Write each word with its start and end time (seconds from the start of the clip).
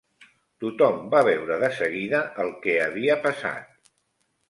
Tothom 0.63 0.97
va 1.11 1.21
veure 1.27 1.59
de 1.65 1.71
seguida 1.83 2.25
el 2.47 2.53
què 2.67 2.77
havia 2.89 3.23
passat. 3.31 3.91